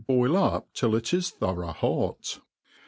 boil 0.07 0.35
up 0.35 0.67
till 0.73 0.95
it 0.95 1.13
is 1.13 1.29
thorough 1.29 1.67
hot. 1.67 2.39